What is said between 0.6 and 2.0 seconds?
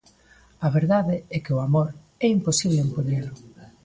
A verdade é que o amor